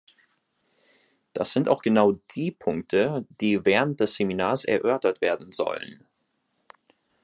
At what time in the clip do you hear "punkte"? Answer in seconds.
2.49-3.27